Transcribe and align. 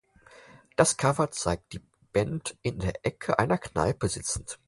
Das 0.77 0.97
Cover 0.97 1.29
zeigt 1.29 1.73
die 1.73 1.83
Band 2.11 2.57
in 2.63 2.79
der 2.79 3.05
Ecke 3.05 3.37
einer 3.37 3.59
Kneipe 3.59 4.09
sitzend. 4.09 4.57